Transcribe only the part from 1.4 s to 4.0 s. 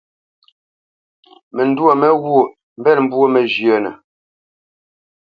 Məndwô mé ghwôʼ mbénə̄ mbwô məzhə́nə.